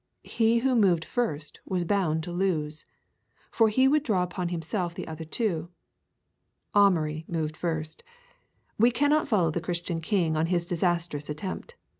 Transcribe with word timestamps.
He 0.25 0.57
who 0.61 0.73
moved 0.73 1.05
first 1.05 1.59
was 1.63 1.83
bound 1.85 2.23
to 2.23 2.31
lose. 2.31 2.85
For 3.51 3.69
he 3.69 3.87
would 3.87 4.01
draw 4.01 4.23
upon 4.23 4.49
himself 4.49 4.95
the 4.95 5.07
other 5.07 5.25
two. 5.25 5.69
Amaury 6.73 7.23
moved 7.27 7.55
first. 7.55 8.03
We 8.79 8.89
cannot 8.89 9.27
follow 9.27 9.51
the 9.51 9.61
Christian 9.61 10.01
king 10.01 10.35
on 10.35 10.47
his 10.47 10.65
disastrous 10.65 11.29
attempt. 11.29 11.75